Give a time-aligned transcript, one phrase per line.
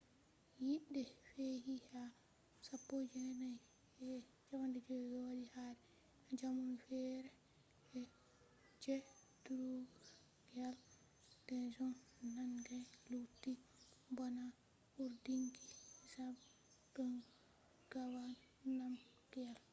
[0.65, 2.03] yite fe'i ha
[2.65, 5.81] 1951 wadi kare
[6.39, 7.29] jamanu fere
[8.81, 8.95] je
[9.43, 10.75] drukgyal
[11.47, 11.95] dzong
[12.35, 13.51] nangai lutti
[14.15, 14.45] bana
[14.91, 15.65] cuurdinki
[16.09, 17.17] zhabdrung
[17.89, 18.35] ngawang
[18.77, 19.57] namgyal